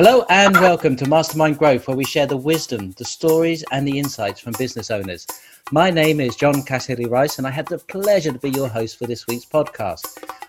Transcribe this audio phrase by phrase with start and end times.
[0.00, 3.98] Hello and welcome to Mastermind Growth, where we share the wisdom, the stories, and the
[3.98, 5.26] insights from business owners.
[5.72, 8.96] My name is John Cassidy Rice, and I had the pleasure to be your host
[8.96, 10.06] for this week's podcast.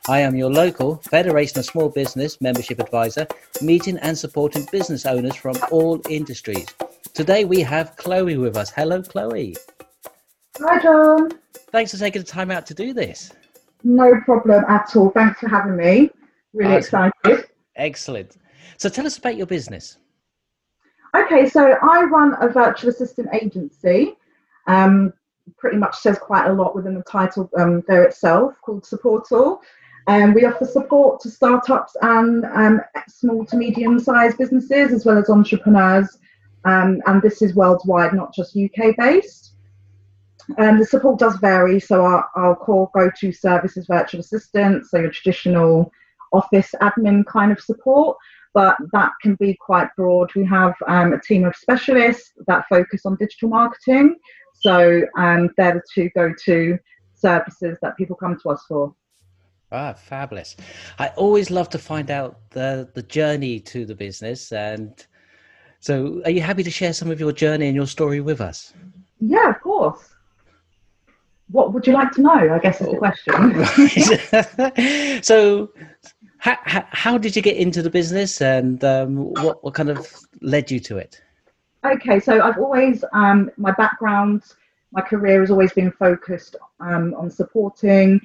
[0.07, 3.25] I am your local Federation of Small Business membership advisor,
[3.59, 6.67] meeting and supporting business owners from all industries.
[7.15, 8.69] Today we have Chloe with us.
[8.69, 9.55] Hello, Chloe.
[10.59, 11.31] Hi, John.
[11.71, 13.31] Thanks for taking the time out to do this.
[13.83, 15.09] No problem at all.
[15.09, 16.11] Thanks for having me.
[16.53, 17.47] Really oh, excited.
[17.75, 18.37] Excellent.
[18.77, 19.97] So tell us about your business.
[21.15, 24.15] Okay, so I run a virtual assistant agency.
[24.67, 25.13] Um,
[25.57, 29.59] pretty much says quite a lot within the title um, there itself, called Supportal.
[30.07, 35.17] Um, we offer support to startups and um, small to medium sized businesses as well
[35.17, 36.17] as entrepreneurs.
[36.65, 39.53] Um, and this is worldwide, not just UK based.
[40.57, 41.79] Um, the support does vary.
[41.79, 45.91] So, our, our core go to service is virtual assistants, so your traditional
[46.31, 48.17] office admin kind of support,
[48.53, 50.33] but that can be quite broad.
[50.35, 54.15] We have um, a team of specialists that focus on digital marketing.
[54.61, 56.77] So, um, they're the two go to
[57.13, 58.93] services that people come to us for.
[59.71, 60.55] Ah, fabulous.
[60.97, 64.51] I always love to find out the, the journey to the business.
[64.51, 65.05] And
[65.79, 68.73] so, are you happy to share some of your journey and your story with us?
[69.19, 70.09] Yeah, of course.
[71.51, 72.53] What would you like to know?
[72.53, 73.63] I guess is the question.
[75.23, 75.71] so,
[76.39, 80.07] how, how, did you get into the business and um, what, what kind of
[80.41, 81.21] led you to it?
[81.85, 84.43] Okay, so I've always, um, my background,
[84.91, 88.19] my career has always been focused um, on supporting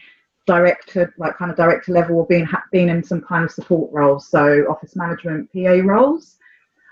[0.47, 4.29] director, like kind of director level, or being being in some kind of support roles,
[4.29, 6.37] so office management, PA roles.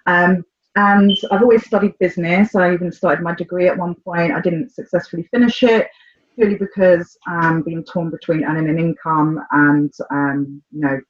[0.06, 2.54] Um, and I've always studied business.
[2.54, 4.32] I even started my degree at one point.
[4.32, 5.88] I didn't successfully finish it
[6.34, 11.00] purely because um, being torn between earning an income and um, you know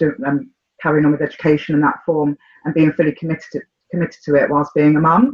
[0.00, 0.50] do, um,
[0.82, 4.50] carrying on with education in that form and being fully committed to, committed to it
[4.50, 5.32] whilst being a mum.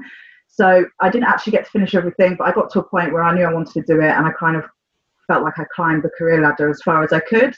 [0.48, 3.22] So I didn't actually get to finish everything, but I got to a point where
[3.22, 4.64] I knew I wanted to do it, and I kind of
[5.26, 7.54] felt like I climbed the career ladder as far as I could.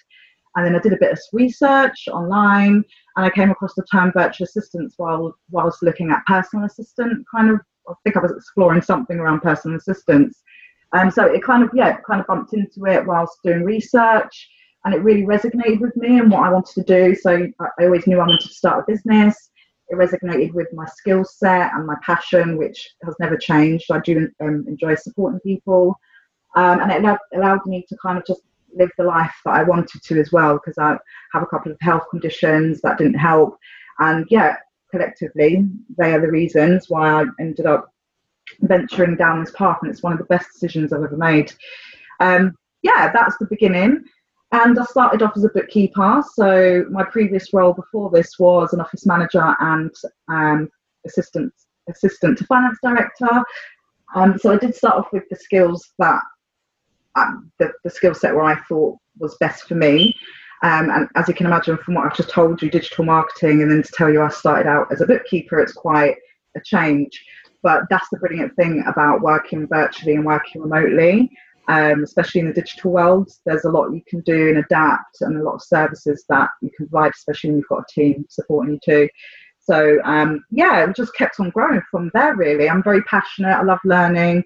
[0.56, 2.82] And then I did a bit of research online
[3.16, 7.50] and I came across the term virtual assistants while whilst looking at personal assistant kind
[7.50, 10.42] of I think I was exploring something around personal assistants.
[10.92, 14.48] And um, so it kind of yeah, kind of bumped into it whilst doing research
[14.84, 17.14] and it really resonated with me and what I wanted to do.
[17.14, 19.50] So I always knew I wanted to start a business.
[19.88, 23.90] It resonated with my skill set and my passion, which has never changed.
[23.90, 25.98] I do um, enjoy supporting people
[26.56, 28.42] um, and it allowed, allowed me to kind of just
[28.74, 30.96] live the life that I wanted to as well because I
[31.32, 33.56] have a couple of health conditions that didn't help.
[33.98, 34.56] And yeah,
[34.90, 35.64] collectively,
[35.96, 37.92] they are the reasons why I ended up
[38.60, 41.52] venturing down this path, and it's one of the best decisions I've ever made.
[42.20, 44.04] Um, yeah, that's the beginning.
[44.52, 46.22] And I started off as a bookkeeper.
[46.34, 49.90] So my previous role before this was an office manager and
[50.28, 50.68] um,
[51.06, 51.52] assistant
[51.88, 53.42] assistant to finance director.
[54.14, 56.20] Um, so I did start off with the skills that
[57.14, 60.14] um, the, the skill set where I thought was best for me.
[60.62, 63.70] Um, and as you can imagine from what I've just told you, digital marketing, and
[63.70, 66.16] then to tell you I started out as a bookkeeper, it's quite
[66.56, 67.22] a change.
[67.62, 71.30] But that's the brilliant thing about working virtually and working remotely,
[71.68, 73.30] um, especially in the digital world.
[73.46, 76.70] There's a lot you can do and adapt, and a lot of services that you
[76.76, 79.08] can provide, especially when you've got a team supporting you too.
[79.60, 82.34] So um, yeah, it just kept on growing from there.
[82.34, 83.54] Really, I'm very passionate.
[83.54, 84.44] I love learning.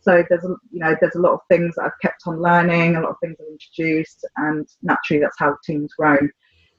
[0.00, 2.96] So there's a, you know there's a lot of things that I've kept on learning,
[2.96, 6.30] a lot of things I've introduced, and naturally that's how the team's grown.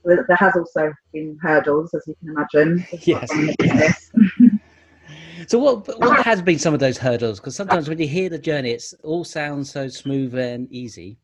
[0.03, 2.85] There has also been hurdles, as you can imagine.
[3.01, 4.04] Yes.
[5.47, 7.39] So what what has been some of those hurdles?
[7.39, 11.17] Because sometimes when you hear the journey, it all sounds so smooth and easy.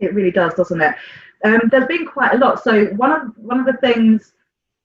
[0.00, 0.94] It really does, doesn't it?
[1.44, 2.62] Um, there's been quite a lot.
[2.62, 4.32] So one of one of the things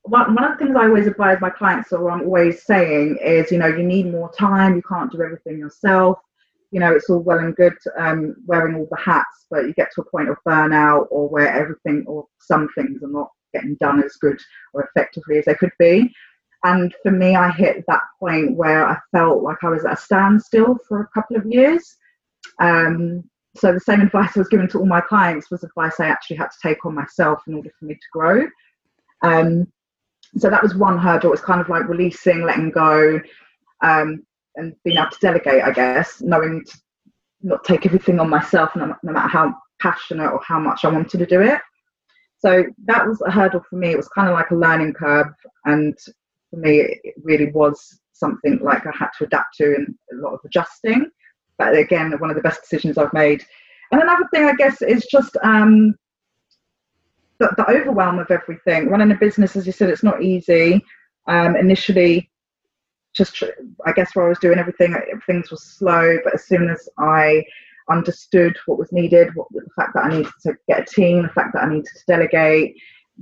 [0.04, 3.52] one, one of the things I always advise my clients, or I'm always saying, is
[3.52, 4.76] you know you need more time.
[4.76, 6.20] You can't do everything yourself
[6.72, 9.90] you know, it's all well and good um, wearing all the hats, but you get
[9.94, 14.02] to a point of burnout or where everything or some things are not getting done
[14.02, 14.40] as good
[14.74, 16.14] or effectively as they could be.
[16.64, 19.98] And for me, I hit that point where I felt like I was at a
[19.98, 21.96] standstill for a couple of years.
[22.60, 23.24] Um,
[23.56, 26.38] so the same advice I was given to all my clients was advice I actually
[26.38, 28.48] had to take on myself in order for me to grow.
[29.24, 29.68] Um,
[30.38, 31.34] so that was one hurdle.
[31.34, 33.20] It's kind of like releasing, letting go,
[33.84, 34.24] um,
[34.56, 36.78] and being able to delegate, I guess, knowing to
[37.42, 41.20] not take everything on myself, no, no matter how passionate or how much I wanted
[41.20, 41.60] to do it.
[42.38, 43.92] So that was a hurdle for me.
[43.92, 45.28] It was kind of like a learning curve,
[45.66, 45.98] and
[46.52, 50.34] for me, it really was something like I had to adapt to and a lot
[50.34, 51.10] of adjusting.
[51.58, 53.44] But again, one of the best decisions I've made.
[53.92, 55.96] And another thing, I guess, is just um,
[57.40, 58.88] the, the overwhelm of everything.
[58.88, 60.84] Running a business, as you said, it's not easy.
[61.28, 62.30] Um, initially,
[63.14, 63.44] just
[63.86, 64.96] I guess where I was doing everything,
[65.26, 66.18] things were slow.
[66.24, 67.44] But as soon as I
[67.90, 71.30] understood what was needed, what, the fact that I needed to get a team, the
[71.30, 72.76] fact that I needed to delegate,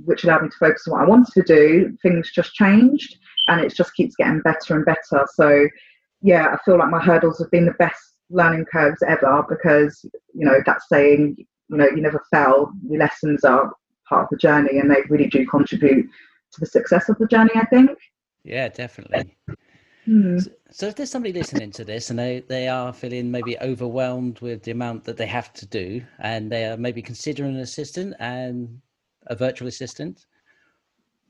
[0.04, 3.16] which allowed me to focus on what I wanted to do, things just changed,
[3.48, 5.26] and it just keeps getting better and better.
[5.34, 5.68] So,
[6.22, 8.00] yeah, I feel like my hurdles have been the best
[8.30, 10.04] learning curves ever because
[10.34, 12.70] you know that's saying you know you never fail.
[12.88, 13.72] Your lessons are
[14.08, 16.06] part of the journey, and they really do contribute
[16.52, 17.52] to the success of the journey.
[17.54, 17.90] I think.
[18.44, 19.36] Yeah, definitely.
[20.06, 20.38] Hmm.
[20.38, 24.40] So, so, if there's somebody listening to this and they, they are feeling maybe overwhelmed
[24.40, 28.14] with the amount that they have to do and they are maybe considering an assistant
[28.18, 28.80] and
[29.30, 30.26] a virtual assistant,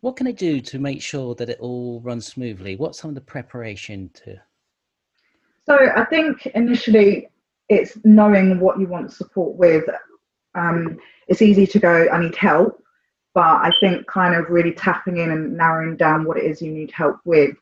[0.01, 2.77] what can I do to make sure that it all runs smoothly?
[2.77, 4.37] What's some of the preparation to?
[5.67, 7.29] So I think initially
[7.69, 9.85] it's knowing what you want support with.
[10.55, 10.99] Um,
[11.29, 12.83] it's easy to go, I need help,
[13.35, 16.73] but I think kind of really tapping in and narrowing down what it is you
[16.73, 17.55] need help with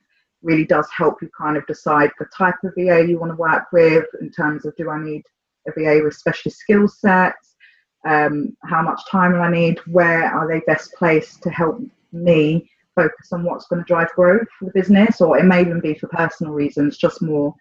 [0.42, 3.64] really does help you kind of decide the type of VA you want to work
[3.72, 5.24] with in terms of do I need
[5.66, 7.47] a VA with specialist skill sets,
[8.08, 11.80] um, how much time will I need, where are they best placed to help
[12.12, 15.80] me focus on what's going to drive growth for the business, or it may even
[15.80, 17.54] be for personal reasons, just more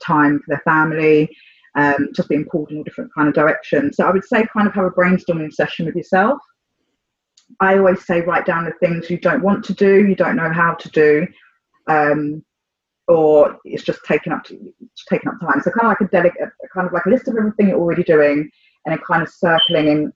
[0.00, 1.28] time for their family,
[1.74, 3.92] um, just being pulled in a different kind of direction.
[3.92, 6.38] So I would say kind of have a brainstorming session with yourself.
[7.60, 10.52] I always say write down the things you don't want to do, you don't know
[10.52, 11.26] how to do,
[11.88, 12.44] um,
[13.08, 14.72] or it's just taking up to,
[15.08, 15.60] taking up time.
[15.62, 18.04] So kind of like a delegate, kind of like a list of everything you're already
[18.04, 18.50] doing,
[18.84, 20.12] and then kind of circling and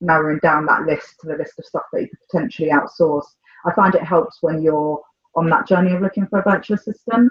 [0.00, 3.26] narrowing down that list to the list of stuff that you could potentially outsource.
[3.66, 5.00] I find it helps when you're
[5.34, 7.30] on that journey of looking for a virtual assistant.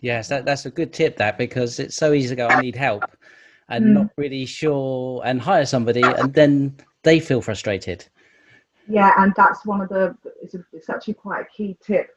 [0.00, 1.16] Yes, that, that's a good tip.
[1.16, 3.04] That because it's so easy to go, I need help,
[3.68, 3.92] and mm.
[3.94, 8.06] not really sure, and hire somebody, and then they feel frustrated.
[8.88, 10.16] Yeah, and that's one of the.
[10.40, 12.10] It's, a, it's actually quite a key tip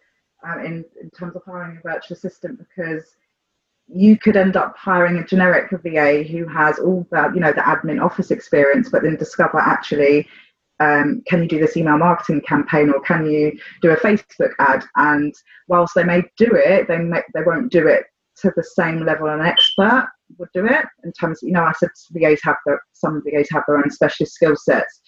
[0.44, 3.16] um, in in terms of hiring a virtual assistant because
[3.94, 7.62] you could end up hiring a generic VA who has all that, you know, the
[7.62, 10.28] admin office experience, but then discover actually,
[10.80, 13.52] um, can you do this email marketing campaign or can you
[13.82, 14.84] do a Facebook ad?
[14.96, 15.34] And
[15.68, 18.06] whilst they may do it, they may, they won't do it
[18.38, 20.08] to the same level an expert
[20.38, 20.86] would do it.
[21.04, 24.34] In terms, you know, I said VAs have their some VAs have their own specialist
[24.34, 25.02] skill sets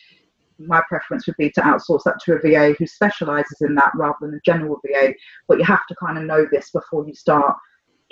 [0.59, 4.15] my preference would be to outsource that to a VA who specializes in that rather
[4.21, 5.13] than a general VA.
[5.47, 7.55] But you have to kind of know this before you start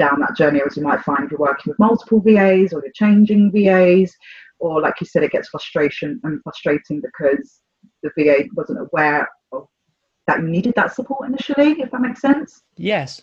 [0.02, 2.92] down that journey, as you might find if you're working with multiple VAs or you're
[2.94, 4.14] changing VAs,
[4.60, 7.62] or like you said, it gets frustration and frustrating because
[8.04, 9.68] the VA wasn't aware of
[10.28, 12.62] that you needed that support initially, if that makes sense.
[12.78, 13.22] Yes.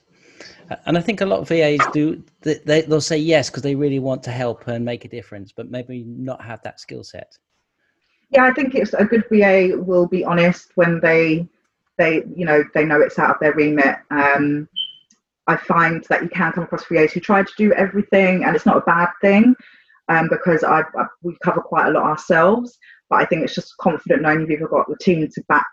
[0.87, 3.99] And I think a lot of VAs do, they, they'll say yes because they really
[3.99, 7.37] want to help and make a difference, but maybe not have that skill set
[8.31, 11.49] yeah, I think it's a good VA will be honest when they
[11.97, 13.97] they you know they know it's out of their remit.
[14.11, 14.69] Um,
[15.49, 18.67] I find that you can come across VAs who try to do everything, and it's
[18.67, 19.55] not a bad thing
[20.09, 22.79] um, because I, I, we cover quite a lot ourselves.
[23.11, 25.67] But I think it's just confident knowing you've either got the team to back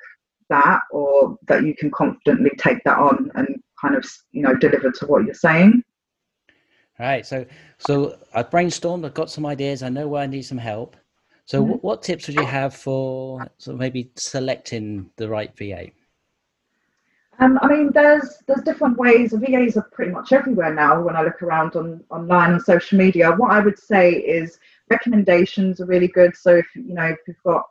[0.50, 3.48] that, or that you can confidently take that on and
[3.80, 5.84] kind of you know deliver to what you're saying.
[7.00, 7.26] All right.
[7.26, 7.46] So
[7.78, 9.06] so I brainstormed.
[9.06, 9.84] I've got some ideas.
[9.84, 10.96] I know where I need some help.
[11.46, 11.74] So, mm-hmm.
[11.74, 15.92] what tips would you have for sort of maybe selecting the right VA?
[17.40, 19.34] Um, I mean, there's there's different ways.
[19.34, 21.02] VAs are pretty much everywhere now.
[21.02, 24.58] When I look around on online and social media, what I would say is
[24.90, 26.36] recommendations are really good.
[26.36, 27.64] So if you know if you've got,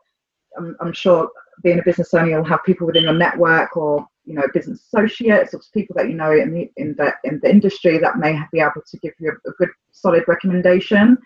[0.58, 1.30] I'm, I'm sure
[1.62, 5.54] being a business owner, you'll have people within your network or you know business associates
[5.54, 8.60] or people that you know in the in the in the industry that may be
[8.60, 11.16] able to give you a, a good solid recommendation.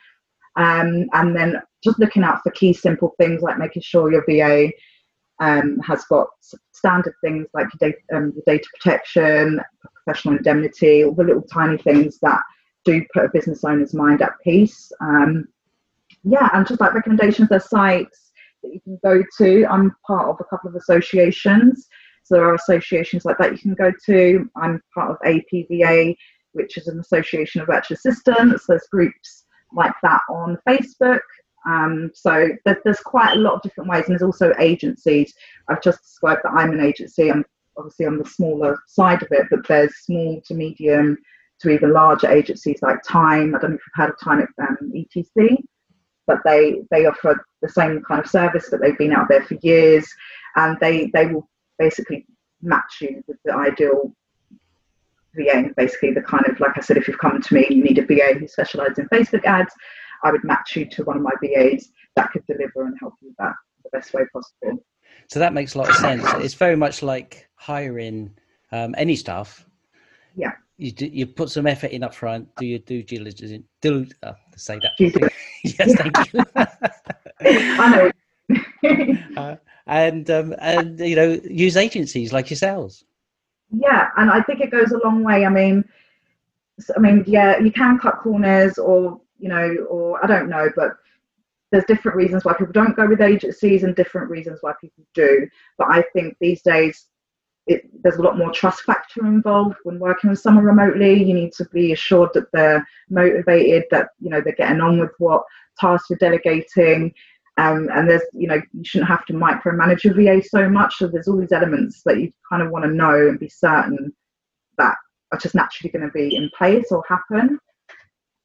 [0.55, 4.73] Um, and then just looking out for key simple things like making sure your VA
[5.41, 6.29] um, has got
[6.73, 9.61] standard things like data, um, data protection,
[9.95, 12.41] professional indemnity, all the little tiny things that
[12.85, 14.91] do put a business owner's mind at peace.
[15.01, 15.47] Um,
[16.25, 19.67] yeah, and just like recommendations, there's sites that you can go to.
[19.67, 21.87] I'm part of a couple of associations.
[22.25, 24.51] So there are associations like that you can go to.
[24.57, 26.17] I'm part of APVA,
[26.53, 28.65] which is an association of virtual assistants.
[28.67, 31.21] There's groups like that on Facebook.
[31.69, 35.35] Um, so there's quite a lot of different ways, and there's also agencies.
[35.69, 37.31] I've just described that I'm an agency.
[37.31, 37.45] I'm
[37.77, 41.19] obviously on the smaller side of it, but there's small to medium
[41.61, 43.55] to even larger agencies like Time.
[43.55, 45.59] I don't know if you've heard of Time at um, ETC,
[46.27, 49.59] but they they offer the same kind of service but they've been out there for
[49.61, 50.09] years,
[50.57, 51.49] and they they will
[51.79, 52.27] basically
[52.63, 54.15] match you with the ideal
[55.35, 55.71] VA.
[55.77, 58.07] Basically, the kind of like I said, if you've come to me, you need a
[58.07, 59.75] VA who specialises in Facebook ads.
[60.25, 63.35] I would match you to one of my VAs that could deliver and help you
[63.39, 64.83] that the best way possible.
[65.29, 66.25] So that makes a lot of sense.
[66.37, 68.31] It's very much like hiring
[68.73, 69.67] um, any staff.
[70.35, 70.53] Yeah.
[70.77, 72.49] You do, you put some effort in up front.
[72.57, 73.65] Do you do due diligence?
[73.81, 74.93] Do uh, say that?
[75.65, 76.45] yes, thank you.
[77.81, 78.11] I
[78.49, 79.19] know.
[79.37, 79.57] uh,
[79.87, 83.05] and um, and you know use agencies like yourselves.
[83.71, 85.45] Yeah, and I think it goes a long way.
[85.45, 85.85] I mean,
[86.97, 90.93] I mean, yeah, you can cut corners, or you know, or I don't know, but
[91.71, 95.47] there's different reasons why people don't go with agencies and different reasons why people do.
[95.77, 97.07] But I think these days
[97.69, 101.23] it, there's a lot more trust factor involved when working with someone remotely.
[101.23, 105.11] You need to be assured that they're motivated, that you know they're getting on with
[105.19, 105.45] what
[105.79, 107.13] tasks you're delegating,
[107.59, 110.97] um, and there's you know you shouldn't have to micromanage your VA so much.
[110.97, 114.15] So there's all these elements that you kind of want to know and be certain
[114.79, 114.97] that
[115.33, 117.59] are just naturally going to be in place or happen.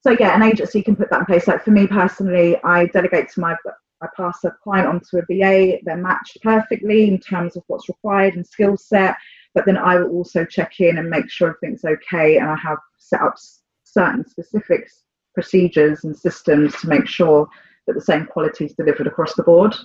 [0.04, 1.48] So yeah, an agency can put that in place.
[1.48, 3.56] Like for me personally, I delegate to my
[4.04, 8.36] I pass a client onto a VA, they're matched perfectly in terms of what's required
[8.36, 9.16] and skill set.
[9.56, 12.38] But then I will also check in and make sure everything's okay.
[12.38, 13.36] And I have set up
[13.84, 14.90] certain specific
[15.34, 17.48] procedures and systems to make sure
[17.88, 19.76] that the same quality is delivered across the board.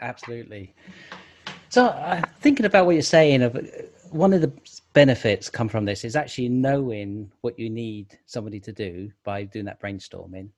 [0.00, 0.74] Absolutely.
[1.68, 3.56] So, uh, thinking about what you're saying, of
[4.10, 4.52] one of the
[4.92, 9.64] benefits come from this is actually knowing what you need somebody to do by doing
[9.64, 10.50] that brainstorming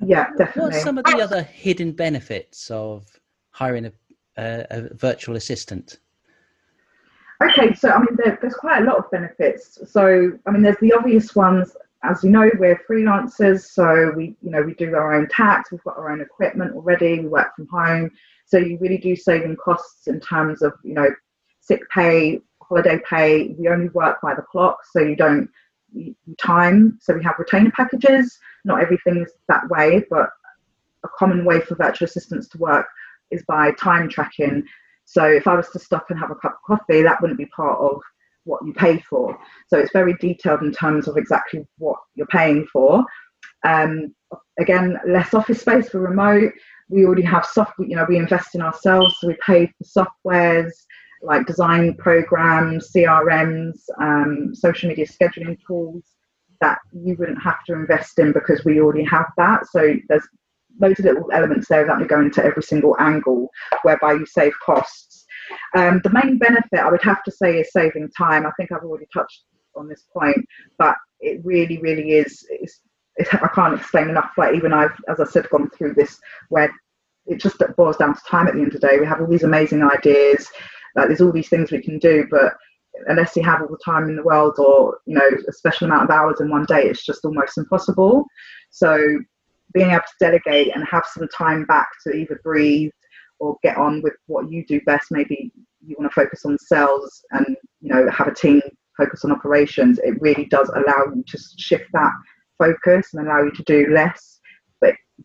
[0.00, 0.72] yeah, definitely.
[0.72, 3.06] What's some of the other hidden benefits of
[3.50, 3.92] hiring a,
[4.36, 5.98] a, a virtual assistant?
[7.42, 9.78] Okay, so I mean, there, there's quite a lot of benefits.
[9.90, 11.76] So I mean, there's the obvious ones.
[12.02, 15.72] As you know, we're freelancers, so we, you know, we do our own tax.
[15.72, 17.20] We've got our own equipment already.
[17.20, 18.10] We work from home,
[18.44, 21.08] so you really do save in costs in terms of, you know,
[21.60, 23.54] sick pay, holiday pay.
[23.58, 25.48] We only work by the clock, so you don't
[26.38, 26.98] time.
[27.00, 28.38] So we have retainer packages.
[28.64, 30.30] Not everything is that way, but
[31.04, 32.86] a common way for virtual assistants to work
[33.30, 34.64] is by time tracking.
[35.04, 37.46] So if I was to stop and have a cup of coffee, that wouldn't be
[37.46, 38.00] part of
[38.44, 39.38] what you pay for.
[39.68, 43.04] So it's very detailed in terms of exactly what you're paying for.
[43.64, 44.14] Um,
[44.58, 46.52] again, less office space for remote.
[46.88, 50.72] We already have software, you know, we invest in ourselves, so we pay for softwares,
[51.24, 56.04] like design programs, CRMs, um, social media scheduling tools
[56.60, 59.66] that you wouldn't have to invest in because we already have that.
[59.66, 60.26] So there's
[60.80, 63.48] loads of little elements there that we go into every single angle
[63.82, 65.24] whereby you save costs.
[65.76, 68.46] Um, the main benefit I would have to say is saving time.
[68.46, 69.44] I think I've already touched
[69.76, 70.44] on this point,
[70.78, 72.46] but it really, really is.
[73.32, 74.32] I can't explain enough.
[74.36, 76.72] Like even I've, as I said, gone through this where
[77.26, 78.98] it just boils down to time at the end of the day.
[78.98, 80.50] We have all these amazing ideas.
[80.94, 82.54] Like there's all these things we can do, but
[83.06, 86.04] unless you have all the time in the world or you know a special amount
[86.04, 88.24] of hours in one day, it's just almost impossible.
[88.70, 89.18] So
[89.72, 92.92] being able to delegate and have some time back to either breathe
[93.40, 95.08] or get on with what you do best.
[95.10, 95.52] Maybe
[95.84, 98.60] you want to focus on sales and you know have a team
[98.96, 99.98] focus on operations.
[99.98, 102.12] It really does allow you to shift that
[102.58, 104.33] focus and allow you to do less,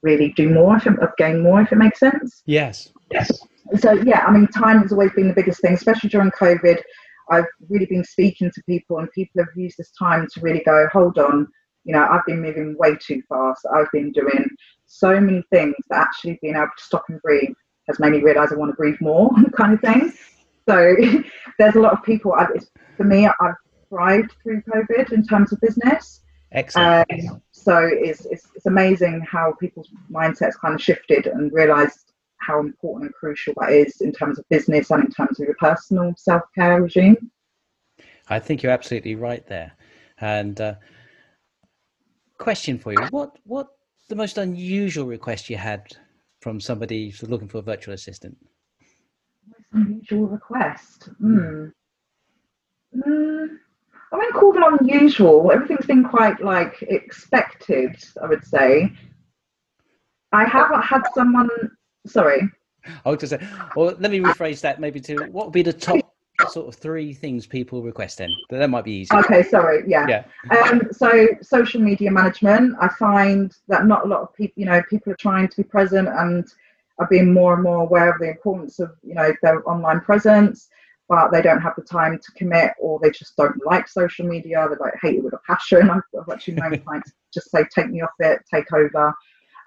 [0.02, 0.86] really do more, if
[1.18, 2.44] gain more, if it makes sense.
[2.46, 2.92] Yes.
[3.12, 3.32] Yes
[3.78, 6.82] so yeah, I mean, time has always been the biggest thing, especially during COVID.
[7.32, 10.88] I've really been speaking to people, and people have used this time to really go,
[10.92, 11.48] hold on,
[11.84, 13.66] you know, I've been moving way too fast.
[13.74, 14.50] I've been doing
[14.86, 17.54] so many things that actually being able to stop and breathe
[17.88, 20.14] has made me realize I want to breathe more, kind of thing.
[20.68, 20.96] So
[21.60, 22.34] there's a lot of people.
[22.34, 22.50] I've,
[22.98, 23.56] for me, I've
[23.90, 26.22] thrived through COVID in terms of business.
[26.52, 27.12] Excellent.
[27.12, 32.60] Um, so it's, it's, it's amazing how people's mindsets kind of shifted and realized how
[32.60, 36.14] important and crucial that is in terms of business and in terms of your personal
[36.18, 37.32] self care regime.
[38.30, 39.74] I think you're absolutely right there.
[40.20, 40.76] And uh,
[42.38, 43.68] question for you: What what
[44.08, 45.96] the most unusual request you had
[46.42, 48.38] from somebody looking for a virtual assistant?
[49.48, 51.10] Most unusual request.
[51.20, 51.68] Hmm.
[52.96, 53.58] Mm.
[54.12, 55.52] I wouldn't call them unusual.
[55.52, 57.96] Everything's been quite like expected.
[58.22, 58.92] I would say.
[60.32, 61.50] I haven't had someone
[62.06, 62.50] Sorry.
[63.06, 63.40] I was to say,
[63.76, 66.00] well, let me rephrase that maybe to what would be the top
[66.50, 68.34] sort of three things people request then?
[68.50, 69.14] That might be easy.
[69.14, 69.84] Okay, sorry.
[69.86, 70.08] Yeah.
[70.08, 70.58] Yeah.
[70.58, 74.82] Um, so social media management, I find that not a lot of people, you know,
[74.90, 76.48] people are trying to be present and
[76.98, 80.70] are being more and more aware of the importance of, you know, their online presence,
[81.10, 84.68] but they don't have the time to commit or they just don't like social media.
[84.70, 85.90] They like hate it with a passion.
[85.90, 89.14] I've, I've actually known clients just say, take me off it, take over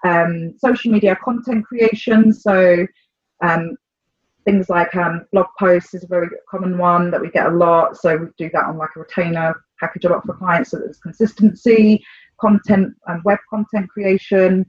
[0.05, 2.33] um, social media content creation.
[2.33, 2.87] So
[3.41, 3.75] um,
[4.45, 7.97] things like um, blog posts is a very common one that we get a lot.
[7.97, 10.85] So we do that on like a retainer package a lot for clients so that
[10.85, 12.03] there's consistency,
[12.39, 14.65] content and web content creation.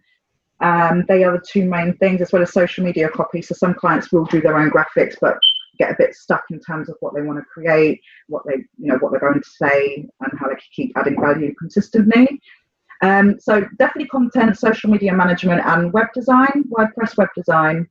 [0.61, 3.43] Um, they are the two main things, as well as social media copy.
[3.43, 5.37] So some clients will do their own graphics, but
[5.79, 8.89] get a bit stuck in terms of what they want to create, what they, you
[8.89, 12.41] know, what they're going to say, and how they can keep adding value consistently.
[13.03, 17.89] Um, so definitely content, social media management, and web design, WordPress web design.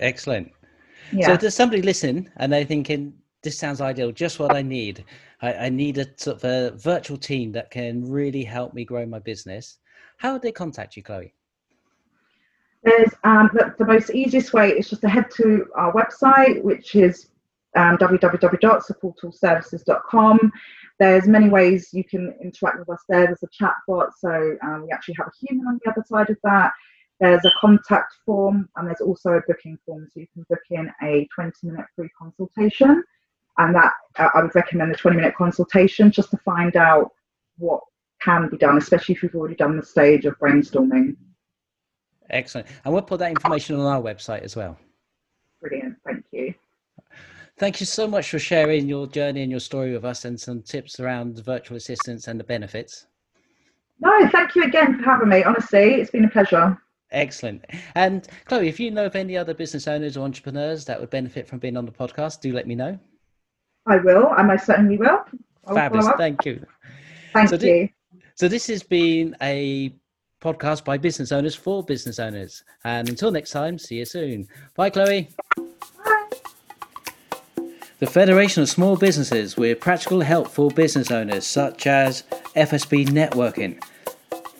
[0.00, 0.50] Excellent.
[1.12, 1.26] Yeah.
[1.28, 5.04] So does somebody listen and they're thinking, this sounds ideal, just what I need.
[5.42, 9.04] I, I, need a sort of a virtual team that can really help me grow
[9.04, 9.78] my business.
[10.16, 11.33] How would they contact you, Chloe?
[12.84, 16.94] There's um, the, the, most easiest way is just to head to our website, which
[16.94, 17.30] is
[17.76, 20.52] um, www.supportallservices.com.
[21.00, 23.26] There's many ways you can interact with us there.
[23.26, 26.28] There's a chat bot, so um, we actually have a human on the other side
[26.28, 26.72] of that.
[27.20, 30.92] There's a contact form, and there's also a booking form, so you can book in
[31.02, 33.02] a 20-minute free consultation.
[33.56, 37.12] And that uh, I would recommend the 20-minute consultation just to find out
[37.56, 37.80] what
[38.20, 41.16] can be done, especially if you've already done the stage of brainstorming.
[42.30, 42.66] Excellent.
[42.84, 44.78] And we'll put that information on our website as well.
[45.60, 45.96] Brilliant.
[46.04, 46.54] Thank you.
[47.56, 50.62] Thank you so much for sharing your journey and your story with us and some
[50.62, 53.06] tips around virtual assistants and the benefits.
[54.00, 55.44] No, thank you again for having me.
[55.44, 56.76] Honestly, it's been a pleasure.
[57.12, 57.64] Excellent.
[57.94, 61.46] And Chloe, if you know of any other business owners or entrepreneurs that would benefit
[61.46, 62.98] from being on the podcast, do let me know.
[63.86, 64.28] I will.
[64.36, 65.20] I most certainly will.
[65.66, 66.08] I'll Fabulous.
[66.18, 66.64] Thank you.
[67.32, 67.88] Thank so you.
[68.34, 69.94] so this has been a
[70.44, 72.62] podcast by business owners for business owners.
[72.84, 74.46] And until next time, see you soon.
[74.74, 75.30] Bye, Chloe.
[75.56, 75.64] Bye.
[78.00, 82.24] The Federation of Small Businesses with practical help for business owners, such as
[82.54, 83.82] FSB Networking.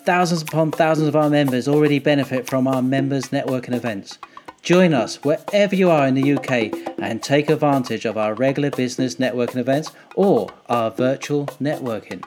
[0.05, 4.17] Thousands upon thousands of our members already benefit from our members' networking events.
[4.63, 9.15] Join us wherever you are in the UK and take advantage of our regular business
[9.15, 12.23] networking events or our virtual networking.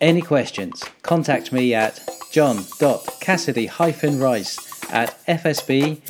[0.00, 0.82] Any questions?
[1.02, 2.00] Contact me at
[2.32, 6.00] john.cassidy-rice at fsb.org.uk.